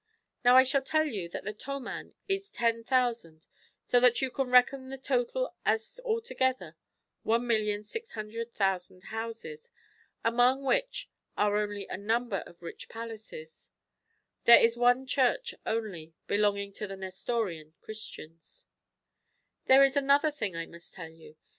[0.43, 3.47] Now I should tell you that the toman is 10,000,
[3.85, 6.75] so that you can reckon the total as altogether
[7.23, 9.69] 1,600,000 houses,
[10.25, 13.69] among which are a great number of rich palaces.
[14.45, 18.65] There is one church only, belonging to the Nestorian Christians.''*
[19.67, 21.35] There is another thing I must tell you.